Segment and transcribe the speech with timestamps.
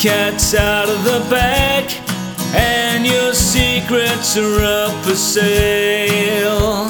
[0.00, 1.92] cat's out of the bag,
[2.54, 6.88] and your secrets are up for sale.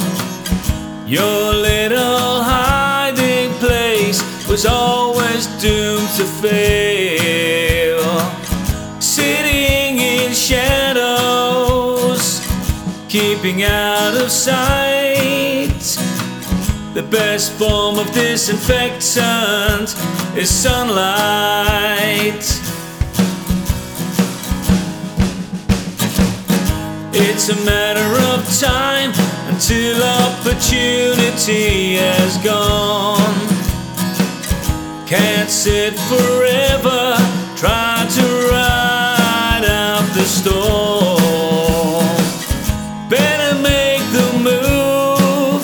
[1.08, 7.98] Your little hiding place was always doomed to fail.
[9.00, 12.46] Sitting in shadows,
[13.08, 15.98] keeping out of sight.
[16.94, 19.96] The best form of disinfectant
[20.36, 22.59] is sunlight.
[27.22, 29.12] It's a matter of time
[29.52, 33.36] until opportunity has gone.
[35.06, 37.16] Can't sit forever,
[37.56, 41.20] try to ride out the storm.
[43.10, 45.62] Better make the move,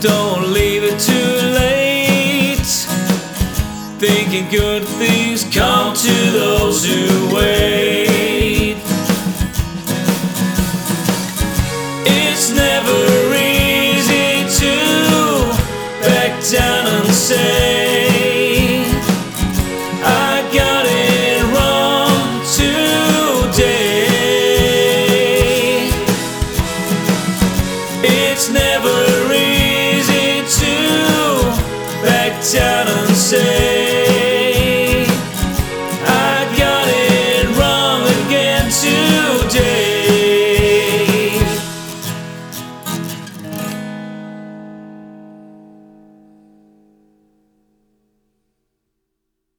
[0.00, 2.66] don't leave it too late.
[4.00, 7.49] Thinking good things come to those who wait.
[28.60, 28.98] never
[29.32, 30.74] easy to
[32.04, 35.04] back down and say
[36.04, 39.89] I got it wrong again today.